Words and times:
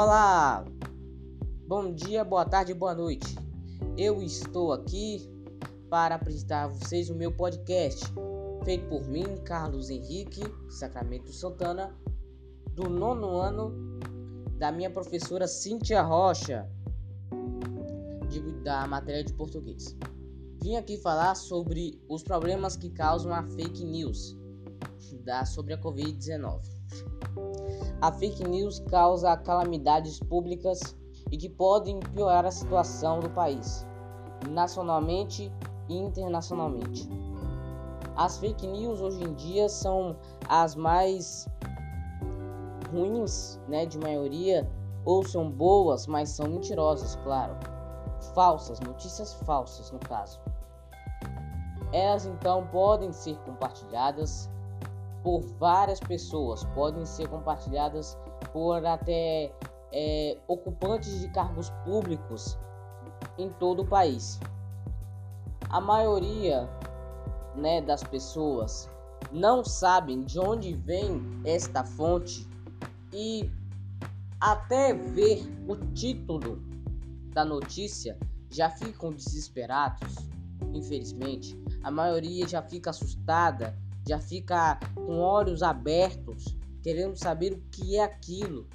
Olá, 0.00 0.64
bom 1.66 1.92
dia, 1.92 2.22
boa 2.22 2.44
tarde, 2.44 2.72
boa 2.72 2.94
noite. 2.94 3.34
Eu 3.96 4.22
estou 4.22 4.72
aqui 4.72 5.28
para 5.90 6.14
apresentar 6.14 6.62
a 6.62 6.68
vocês 6.68 7.10
o 7.10 7.16
meu 7.16 7.32
podcast, 7.32 8.04
feito 8.64 8.88
por 8.88 9.04
mim, 9.08 9.24
Carlos 9.44 9.90
Henrique 9.90 10.40
Sacramento 10.70 11.32
Santana, 11.32 11.92
do 12.76 12.88
nono 12.88 13.38
ano 13.38 13.98
da 14.56 14.70
minha 14.70 14.88
professora 14.88 15.48
Cíntia 15.48 16.00
Rocha, 16.00 16.70
de, 18.28 18.40
da 18.62 18.86
matéria 18.86 19.24
de 19.24 19.32
português. 19.32 19.96
Vim 20.62 20.76
aqui 20.76 20.96
falar 20.96 21.34
sobre 21.34 22.00
os 22.08 22.22
problemas 22.22 22.76
que 22.76 22.88
causam 22.90 23.34
a 23.34 23.42
fake 23.42 23.84
news 23.84 24.36
da, 25.24 25.44
sobre 25.44 25.74
a 25.74 25.78
Covid-19. 25.78 26.77
A 28.00 28.12
fake 28.12 28.46
news 28.48 28.80
causa 28.90 29.36
calamidades 29.36 30.20
públicas 30.20 30.96
e 31.30 31.36
que 31.36 31.48
podem 31.48 31.98
piorar 32.00 32.44
a 32.44 32.50
situação 32.50 33.20
do 33.20 33.28
país, 33.30 33.86
nacionalmente 34.50 35.52
e 35.88 35.96
internacionalmente. 35.96 37.08
As 38.16 38.38
fake 38.38 38.66
news 38.66 39.00
hoje 39.00 39.22
em 39.22 39.34
dia 39.34 39.68
são 39.68 40.16
as 40.48 40.74
mais 40.74 41.48
ruins, 42.92 43.60
né, 43.68 43.86
de 43.86 43.98
maioria, 43.98 44.68
ou 45.04 45.24
são 45.24 45.50
boas, 45.50 46.06
mas 46.06 46.30
são 46.30 46.48
mentirosas, 46.48 47.16
claro. 47.22 47.56
Falsas, 48.34 48.80
notícias 48.80 49.34
falsas 49.44 49.90
no 49.90 49.98
caso. 50.00 50.40
Elas 51.92 52.26
então 52.26 52.66
podem 52.66 53.12
ser 53.12 53.36
compartilhadas 53.38 54.50
por 55.28 55.42
várias 55.58 56.00
pessoas, 56.00 56.64
podem 56.74 57.04
ser 57.04 57.28
compartilhadas 57.28 58.16
por 58.50 58.86
até 58.86 59.52
é, 59.92 60.38
ocupantes 60.48 61.20
de 61.20 61.28
cargos 61.28 61.68
públicos 61.84 62.56
em 63.36 63.50
todo 63.50 63.82
o 63.82 63.86
país. 63.86 64.40
A 65.68 65.82
maioria 65.82 66.66
né, 67.54 67.82
das 67.82 68.02
pessoas 68.02 68.88
não 69.30 69.62
sabem 69.62 70.22
de 70.22 70.40
onde 70.40 70.72
vem 70.72 71.20
esta 71.44 71.84
fonte 71.84 72.48
e 73.12 73.50
até 74.40 74.94
ver 74.94 75.42
o 75.68 75.76
título 75.92 76.62
da 77.34 77.44
notícia 77.44 78.18
já 78.48 78.70
ficam 78.70 79.12
desesperados. 79.12 80.16
Infelizmente, 80.72 81.54
a 81.82 81.90
maioria 81.90 82.48
já 82.48 82.62
fica 82.62 82.88
assustada 82.88 83.76
já 84.08 84.18
fica 84.18 84.80
com 84.94 85.18
olhos 85.18 85.62
abertos, 85.62 86.56
querendo 86.82 87.16
saber 87.16 87.52
o 87.52 87.60
que 87.70 87.96
é 87.96 88.02
aquilo. 88.02 88.66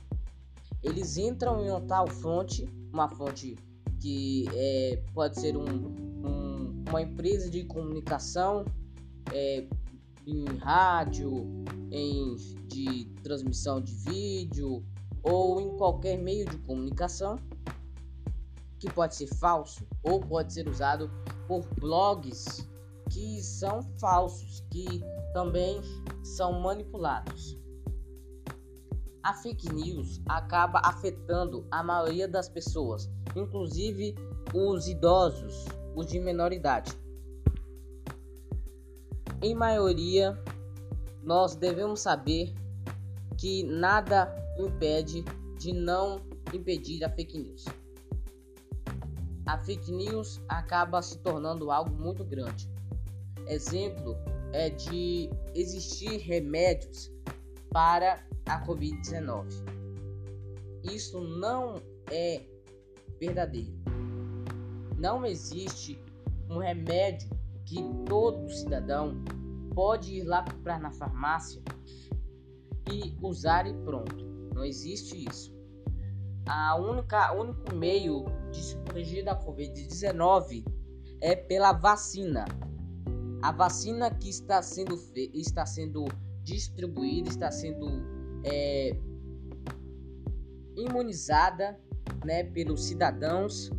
Eles 0.84 1.17
entram 1.17 1.66
em 1.66 1.70
uma 1.70 1.81
tal 1.81 2.08
fonte, 2.08 2.70
uma 2.94 3.09
fonte 3.09 3.56
que 4.00 4.45
é, 4.54 5.02
pode 5.14 5.39
ser 5.39 5.58
um, 5.58 5.66
um, 5.66 6.84
uma 6.88 7.02
empresa 7.02 7.50
de 7.50 7.64
comunicação, 7.64 8.64
é, 9.31 9.66
em 10.28 10.45
rádio, 10.58 11.64
em 11.92 12.36
de 12.67 13.06
transmissão 13.23 13.81
de 13.81 13.94
vídeo 13.94 14.84
ou 15.23 15.59
em 15.59 15.76
qualquer 15.78 16.17
meio 16.17 16.45
de 16.45 16.58
comunicação 16.59 17.38
que 18.80 18.92
pode 18.92 19.16
ser 19.16 19.28
falso 19.28 19.86
ou 20.02 20.20
pode 20.20 20.54
ser 20.54 20.67
usado 20.67 21.09
por 21.48 21.66
blogs 21.80 22.67
que 23.14 23.44
são 23.44 23.83
falsos, 24.00 24.66
que 24.72 25.03
também 25.33 25.80
são 26.23 26.59
manipulados. 26.59 27.55
A 29.22 29.33
fake 29.36 29.72
news 29.72 30.20
acaba 30.28 30.81
afetando 30.83 31.66
a 31.70 31.83
maioria 31.83 32.28
das 32.28 32.50
pessoas, 32.50 33.09
inclusive 33.36 34.15
os 34.54 34.87
idosos, 34.87 35.65
os 35.95 36.08
de 36.08 36.20
menor 36.20 36.52
idade. 36.52 36.92
Em 39.42 39.54
maioria, 39.54 40.37
nós 41.21 41.55
devemos 41.55 42.02
saber 42.02 42.52
que 43.37 43.64
nada 43.64 44.33
impede 44.58 45.23
de 45.60 45.71
não 45.71 46.20
impedir 46.52 47.04
a 47.04 47.10
fake 47.10 47.37
news. 47.37 47.66
A 49.45 49.58
fake 49.60 49.92
news 49.92 50.42
acaba 50.49 51.02
se 51.02 51.20
tornando 51.20 51.70
algo 51.70 51.93
muito 51.93 52.23
grande 52.26 52.73
exemplo 53.48 54.15
é 54.52 54.70
de 54.70 55.30
existir 55.55 56.17
remédios 56.17 57.11
para 57.71 58.26
a 58.45 58.65
Covid-19. 58.65 59.48
Isso 60.83 61.20
não 61.21 61.81
é 62.11 62.42
verdadeiro. 63.20 63.73
Não 64.98 65.26
existe 65.26 65.99
um 66.49 66.58
remédio 66.58 67.30
que 67.65 67.81
todo 68.05 68.49
cidadão 68.49 69.23
pode 69.73 70.14
ir 70.14 70.23
lá 70.23 70.43
comprar 70.43 70.80
na 70.80 70.92
farmácia 70.92 71.61
e 72.92 73.17
usar 73.21 73.65
e 73.65 73.73
pronto. 73.73 74.23
Não 74.54 74.64
existe 74.64 75.27
isso. 75.27 75.54
A 76.45 76.75
única 76.75 77.31
único 77.33 77.73
meio 77.73 78.25
de 78.52 78.61
se 78.61 78.75
proteger 78.77 79.23
da 79.23 79.42
Covid-19 79.42 80.64
é 81.21 81.36
pela 81.36 81.71
vacina. 81.71 82.45
A 83.43 83.52
vacina 83.52 84.09
que 84.09 84.30
está 84.30 84.61
sendo, 84.61 84.98
está 85.33 85.65
sendo 85.65 86.05
distribuída, 86.43 87.27
está 87.27 87.52
sendo 87.52 87.86
é, 88.42 88.95
imunizada 90.77 91.77
né, 92.23 92.45
pelos 92.45 92.86
cidadãos, 92.86 93.70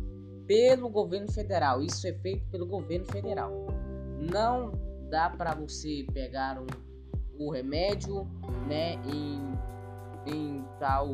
pelo 0.45 0.87
governo 0.87 1.31
federal. 1.31 1.81
Isso 1.81 2.07
é 2.07 2.13
feito 2.13 2.45
pelo 2.51 2.67
governo 2.67 3.07
federal. 3.07 3.65
Não 4.19 4.71
dá 5.09 5.31
para 5.31 5.55
você 5.55 6.05
pegar 6.13 6.61
um, 6.61 6.67
o 7.39 7.49
remédio 7.49 8.23
né, 8.67 8.93
em, 9.03 9.41
em, 10.31 10.63
tal, 10.79 11.09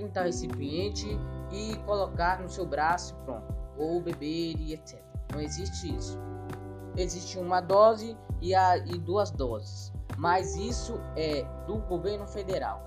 em 0.00 0.08
tal 0.12 0.24
recipiente 0.24 1.06
e 1.52 1.76
colocar 1.86 2.42
no 2.42 2.48
seu 2.48 2.66
braço 2.66 3.14
pronto, 3.24 3.54
ou 3.78 4.02
beber 4.02 4.56
e 4.58 4.74
etc. 4.74 5.00
Não 5.32 5.40
existe 5.40 5.96
isso 5.96 6.18
existe 6.96 7.38
uma 7.38 7.60
dose 7.60 8.16
e, 8.40 8.54
a, 8.54 8.76
e 8.78 8.98
duas 8.98 9.30
doses, 9.30 9.92
mas 10.16 10.56
isso 10.56 11.00
é 11.16 11.44
do 11.66 11.78
governo 11.78 12.26
federal. 12.26 12.82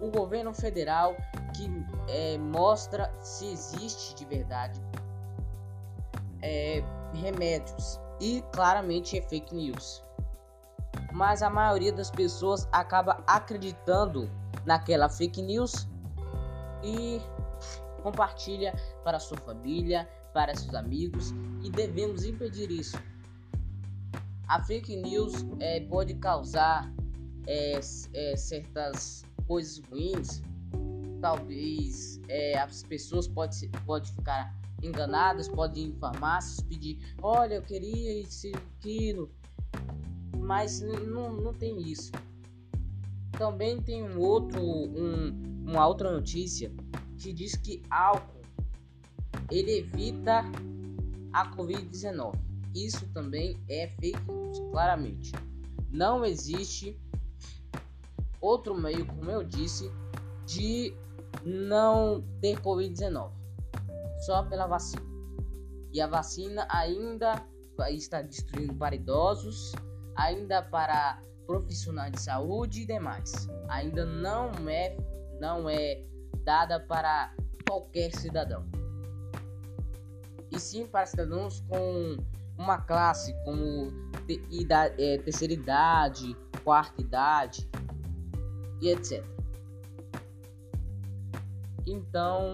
O 0.00 0.10
governo 0.10 0.54
federal 0.54 1.14
que 1.54 1.70
é, 2.08 2.38
mostra 2.38 3.12
se 3.20 3.46
existe 3.46 4.14
de 4.14 4.24
verdade 4.24 4.80
é, 6.42 6.82
remédios 7.12 8.00
e 8.20 8.42
claramente 8.52 9.18
é 9.18 9.22
fake 9.22 9.54
news. 9.54 10.02
Mas 11.12 11.42
a 11.42 11.50
maioria 11.50 11.92
das 11.92 12.10
pessoas 12.10 12.68
acaba 12.72 13.22
acreditando 13.26 14.30
naquela 14.64 15.08
fake 15.08 15.42
news 15.42 15.86
e 16.82 17.20
compartilha 18.02 18.74
para 19.04 19.18
sua 19.18 19.36
família, 19.38 20.08
para 20.32 20.54
seus 20.54 20.74
amigos 20.74 21.32
e 21.62 21.70
devemos 21.70 22.24
impedir 22.24 22.70
isso. 22.70 22.96
A 24.50 24.60
fake 24.60 24.96
news 24.96 25.46
é, 25.60 25.78
pode 25.78 26.12
causar 26.14 26.92
é, 27.46 27.78
é, 28.14 28.36
certas 28.36 29.24
coisas 29.46 29.78
ruins. 29.88 30.42
Talvez 31.20 32.20
é, 32.26 32.58
as 32.58 32.82
pessoas 32.82 33.28
podem 33.28 33.70
pode 33.86 34.10
ficar 34.10 34.52
enganadas, 34.82 35.46
podem 35.46 35.84
ir 35.84 35.88
em 35.90 35.96
farmácias 36.00 36.60
pedir, 36.62 36.98
olha, 37.22 37.54
eu 37.54 37.62
queria 37.62 38.22
esse 38.22 38.50
aquilo, 38.56 39.30
mas 40.36 40.80
não, 40.80 41.32
não 41.32 41.54
tem 41.54 41.80
isso. 41.88 42.10
Também 43.38 43.80
tem 43.80 44.02
um 44.02 44.18
outro, 44.18 44.60
um, 44.60 45.62
uma 45.64 45.86
outra 45.86 46.10
notícia 46.10 46.72
que 47.18 47.32
diz 47.32 47.54
que 47.54 47.84
álcool 47.88 48.42
ele 49.48 49.78
evita 49.78 50.42
a 51.32 51.48
Covid-19. 51.54 52.49
Isso 52.74 53.06
também 53.08 53.58
é 53.68 53.88
fake 53.88 54.30
news, 54.30 54.58
claramente. 54.70 55.32
Não 55.90 56.24
existe 56.24 56.98
outro 58.40 58.74
meio, 58.74 59.04
como 59.06 59.30
eu 59.30 59.42
disse, 59.42 59.90
de 60.46 60.94
não 61.44 62.24
ter 62.40 62.60
Covid-19, 62.60 63.30
só 64.24 64.42
pela 64.44 64.66
vacina. 64.66 65.02
E 65.92 66.00
a 66.00 66.06
vacina 66.06 66.66
ainda 66.70 67.44
está 67.88 68.22
destruindo 68.22 68.74
para 68.74 68.94
idosos, 68.94 69.72
ainda 70.16 70.62
para 70.62 71.20
profissionais 71.46 72.12
de 72.12 72.20
saúde 72.20 72.82
e 72.82 72.86
demais. 72.86 73.48
Ainda 73.68 74.04
não 74.04 74.50
é 74.68 74.96
não 75.40 75.68
é 75.68 76.04
dada 76.44 76.78
para 76.78 77.34
qualquer 77.66 78.14
cidadão. 78.14 78.64
E 80.52 80.58
sim 80.60 80.86
para 80.86 81.06
cidadãos 81.06 81.60
com 81.68 82.16
uma 82.60 82.76
classe 82.76 83.34
como 83.42 83.90
idade, 84.50 85.02
é, 85.02 85.16
terceira 85.16 85.54
idade, 85.54 86.36
quarta 86.62 87.00
idade 87.00 87.66
e 88.82 88.90
etc. 88.90 89.24
Então 91.86 92.52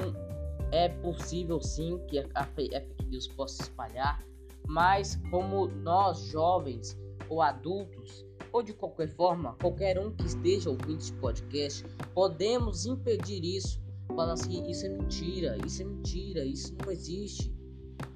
é 0.71 0.89
possível 0.89 1.61
sim 1.61 1.99
que 2.07 2.25
a 2.35 2.45
fake 2.45 3.05
news 3.07 3.27
possa 3.27 3.63
espalhar, 3.63 4.23
mas 4.69 5.17
como 5.29 5.67
nós 5.67 6.21
jovens 6.27 6.97
ou 7.29 7.43
adultos 7.43 8.25
ou 8.53 8.63
de 8.63 8.73
qualquer 8.73 9.09
forma, 9.09 9.57
qualquer 9.61 9.99
um 9.99 10.13
que 10.13 10.25
esteja 10.25 10.71
ouvindo 10.71 10.99
esse 10.99 11.13
podcast, 11.15 11.85
podemos 12.15 12.87
impedir 12.87 13.45
isso, 13.45 13.83
falando 14.07 14.35
assim, 14.35 14.71
isso 14.71 14.87
é 14.87 14.89
mentira, 14.89 15.59
isso 15.67 15.83
é 15.83 15.85
mentira, 15.85 16.45
isso 16.45 16.73
não 16.81 16.93
existe. 16.93 17.56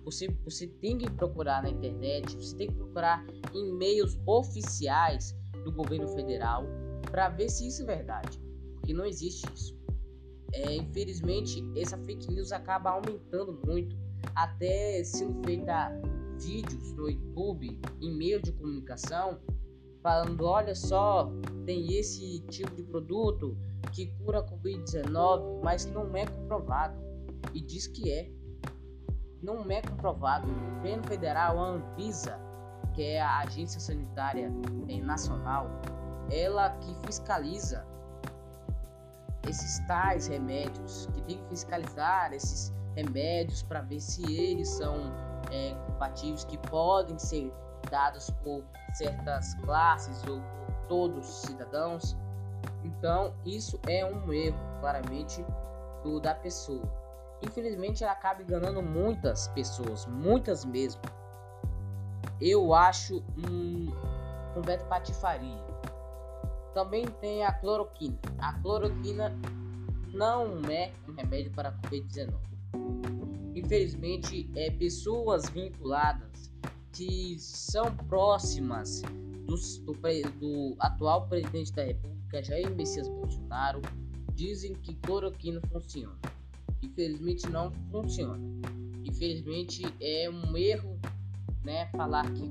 Você, 0.05 0.29
você 0.44 0.67
tem 0.67 0.99
que 0.99 1.11
procurar 1.11 1.62
na 1.62 1.71
internet, 1.71 2.37
você 2.37 2.56
tem 2.56 2.69
que 2.69 2.75
procurar 2.75 3.25
em 3.55 3.73
meios 3.75 4.19
oficiais 4.27 5.37
do 5.65 5.73
governo 5.73 6.09
federal 6.09 6.65
para 7.11 7.29
ver 7.29 7.49
se 7.49 7.69
isso 7.69 7.82
é 7.82 7.87
verdade, 7.87 8.41
porque 8.75 8.93
não 8.93 9.05
existe 9.05 9.47
isso. 9.55 9.79
É, 10.53 10.77
infelizmente, 10.77 11.65
essa 11.77 11.97
fake 11.99 12.32
news 12.32 12.50
acaba 12.50 12.91
aumentando 12.91 13.61
muito, 13.65 13.97
até 14.35 15.03
sendo 15.05 15.43
feita 15.44 15.91
vídeos 16.41 16.93
no 16.93 17.09
YouTube, 17.09 17.79
em 18.00 18.17
meio 18.17 18.43
de 18.43 18.53
comunicação, 18.53 19.38
falando: 20.03 20.44
olha 20.44 20.75
só, 20.75 21.31
tem 21.65 21.97
esse 21.97 22.41
tipo 22.49 22.75
de 22.75 22.82
produto 22.82 23.56
que 23.93 24.06
cura 24.25 24.41
a 24.41 24.47
Covid-19, 24.47 25.62
mas 25.62 25.87
não 25.87 26.15
é 26.17 26.27
comprovado. 26.27 26.99
E 27.55 27.61
diz 27.61 27.87
que 27.87 28.11
é. 28.11 28.31
Não 29.42 29.64
é 29.70 29.81
comprovado. 29.81 30.46
O 30.50 30.75
governo 30.76 31.02
federal, 31.04 31.58
a 31.58 31.69
Anvisa, 31.69 32.38
que 32.92 33.02
é 33.02 33.20
a 33.20 33.38
Agência 33.38 33.81
Sanitária 33.81 34.52
Nacional, 35.02 35.66
ela 36.31 36.70
que 36.70 36.94
fiscaliza 37.06 37.87
esses 39.48 39.78
tais 39.87 40.26
remédios, 40.26 41.08
que 41.14 41.22
tem 41.22 41.38
que 41.38 41.48
fiscalizar 41.48 42.32
esses 42.32 42.72
remédios 42.94 43.62
para 43.62 43.81
ver 43.81 44.00
se 44.00 44.22
eles 44.31 44.69
são 44.69 44.96
é, 45.50 45.75
compatíveis, 45.86 46.44
que 46.44 46.58
podem 46.58 47.19
ser 47.19 47.52
dados 47.90 48.31
por 48.43 48.62
certas 48.93 49.54
classes 49.54 50.22
ou 50.28 50.40
por 50.40 50.75
todos 50.88 51.28
os 51.28 51.43
cidadãos. 51.43 52.16
Então, 52.84 53.32
isso 53.46 53.81
é 53.86 54.04
um 54.04 54.32
erro, 54.32 54.58
claramente, 54.81 55.44
do, 56.02 56.20
da 56.20 56.34
pessoa. 56.34 57.00
Infelizmente, 57.42 58.04
ela 58.04 58.12
acaba 58.12 58.42
enganando 58.42 58.82
muitas 58.82 59.48
pessoas, 59.48 60.06
muitas 60.06 60.64
mesmo. 60.64 61.00
Eu 62.40 62.75
acho 62.75 63.22
um 63.38 63.88
completo 64.54 64.84
patifaria. 64.87 65.64
Também 66.75 67.06
tem 67.20 67.44
a 67.44 67.52
cloroquina. 67.52 68.19
A 68.38 68.52
cloroquina 68.60 69.34
não 70.12 70.60
é 70.70 70.92
um 71.08 71.12
remédio 71.14 71.50
para 71.52 71.70
a 71.70 71.72
Covid-19. 71.72 72.34
Infelizmente, 73.54 74.50
é 74.56 74.70
pessoas 74.70 75.48
vinculadas 75.48 76.50
que 76.93 77.36
são 77.38 77.94
próximas 78.08 79.02
do, 79.46 79.56
do, 79.84 80.31
do 80.38 80.76
atual 80.78 81.26
presidente 81.28 81.72
da 81.72 81.84
República, 81.84 82.43
Jair 82.43 82.70
Messias 82.75 83.08
Bolsonaro, 83.08 83.81
dizem 84.34 84.75
que 84.75 84.94
cloroquina 84.96 85.60
funciona. 85.72 86.16
Infelizmente 86.82 87.49
não 87.49 87.71
funciona. 87.91 88.38
Infelizmente 89.05 89.82
é 90.00 90.31
um 90.31 90.56
erro, 90.56 90.99
né, 91.65 91.87
falar 91.93 92.31
que. 92.32 92.50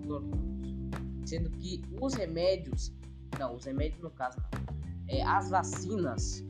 Sendo 1.26 1.52
que 1.52 1.84
os 2.02 2.16
remédios, 2.16 2.92
não, 3.38 3.56
os 3.56 3.66
remédios 3.66 4.02
no 4.02 4.10
caso 4.10 4.40
não, 4.40 4.76
é 5.08 5.24
as 5.24 5.50
vacinas 5.50 6.44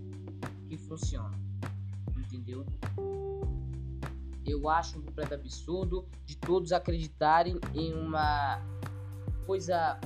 que 0.70 0.78
funcionam. 0.78 1.38
Entendeu? 2.18 2.66
Eu 4.46 4.70
acho 4.70 5.00
um 5.00 5.02
completo 5.02 5.34
absurdo 5.34 6.08
de 6.26 6.38
todos 6.38 6.72
acreditarem 6.72 7.60
em 7.76 7.94
uma 7.94 8.62
coisa, 9.46 10.00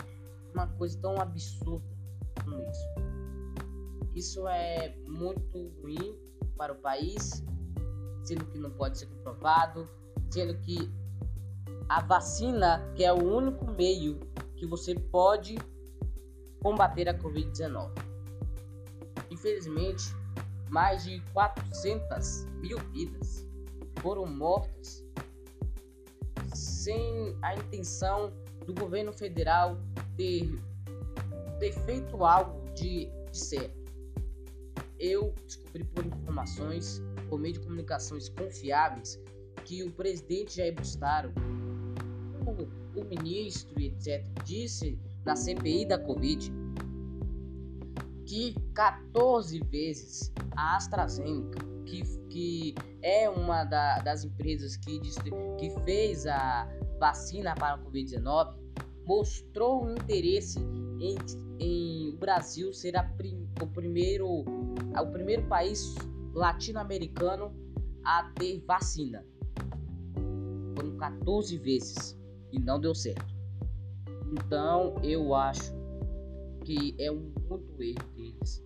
uma 0.53 0.67
coisa 0.67 0.99
tão 0.99 1.19
absurda 1.19 1.85
como 2.43 2.61
isso. 2.61 3.13
Isso 4.15 4.47
é 4.47 4.95
muito 5.07 5.69
ruim 5.81 6.17
para 6.57 6.73
o 6.73 6.75
país, 6.75 7.43
sendo 8.23 8.45
que 8.45 8.57
não 8.57 8.71
pode 8.71 8.97
ser 8.97 9.07
comprovado, 9.07 9.89
sendo 10.29 10.55
que 10.59 10.91
a 11.89 12.01
vacina, 12.01 12.81
que 12.95 13.03
é 13.03 13.11
o 13.11 13.23
único 13.23 13.65
meio 13.71 14.19
que 14.55 14.65
você 14.65 14.95
pode 14.95 15.57
combater 16.61 17.09
a 17.09 17.13
Covid-19. 17.13 17.91
Infelizmente, 19.29 20.05
mais 20.69 21.03
de 21.03 21.19
400 21.33 22.45
mil 22.61 22.79
vidas 22.91 23.45
foram 24.01 24.25
mortas 24.25 25.03
sem 26.53 27.37
a 27.41 27.55
intenção 27.55 28.33
do 28.65 28.73
governo 28.73 29.11
federal 29.11 29.77
ter, 30.15 30.49
ter 31.59 31.71
feito 31.85 32.23
algo 32.25 32.71
de, 32.73 33.05
de 33.31 33.37
certo. 33.37 33.82
Eu 35.03 35.33
descobri 35.45 35.83
por 35.83 36.05
informações, 36.05 37.03
por 37.27 37.37
meio 37.37 37.55
de 37.55 37.59
comunicações 37.59 38.29
confiáveis, 38.29 39.19
que 39.65 39.83
o 39.83 39.91
presidente 39.91 40.55
Jair 40.55 40.73
Bolsonaro, 40.73 41.29
o, 42.47 43.01
o 43.01 43.03
ministro 43.03 43.77
etc., 43.81 44.25
disse 44.45 44.97
na 45.25 45.35
CPI 45.35 45.85
da 45.87 45.99
Covid 45.99 46.53
que 48.25 48.55
14 48.73 49.59
vezes 49.69 50.31
a 50.55 50.77
AstraZeneca, 50.77 51.59
que, 51.85 52.01
que 52.29 52.75
é 53.01 53.29
uma 53.29 53.65
da, 53.65 53.99
das 53.99 54.23
empresas 54.23 54.77
que, 54.77 55.01
que 55.59 55.69
fez 55.83 56.25
a 56.25 56.65
vacina 56.97 57.53
para 57.55 57.73
a 57.73 57.79
Covid-19, 57.79 58.55
mostrou 59.05 59.91
interesse 59.91 60.59
em, 60.59 61.17
em 61.59 62.09
o 62.13 62.17
Brasil 62.17 62.71
ser 62.71 62.93
prim, 63.17 63.47
o, 63.61 63.67
primeiro, 63.67 64.45
o 65.01 65.11
primeiro 65.11 65.43
país 65.47 65.95
latino-americano 66.33 67.53
a 68.03 68.31
ter 68.35 68.63
vacina. 68.65 69.25
Foram 70.75 70.97
14 70.97 71.57
vezes 71.57 72.19
e 72.51 72.59
não 72.59 72.79
deu 72.79 72.93
certo. 72.93 73.33
Então 74.31 74.95
eu 75.03 75.33
acho 75.35 75.73
que 76.65 76.95
é 76.99 77.11
um 77.11 77.33
muito 77.49 77.81
erro 77.81 78.09
deles 78.15 78.63